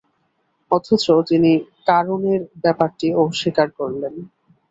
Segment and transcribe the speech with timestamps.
[0.71, 1.51] অথচ তিনি
[1.87, 4.13] কারণের ব্যাপারটি অস্বীকার করলেন।